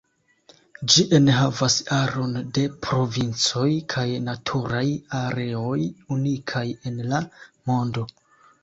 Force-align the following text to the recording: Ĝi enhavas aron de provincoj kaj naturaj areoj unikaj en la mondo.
Ĝi 0.93 1.03
enhavas 1.17 1.75
aron 1.97 2.33
de 2.59 2.63
provincoj 2.87 3.69
kaj 3.95 4.07
naturaj 4.31 4.83
areoj 5.23 5.79
unikaj 6.19 6.69
en 6.93 7.01
la 7.15 7.25
mondo. 7.71 8.11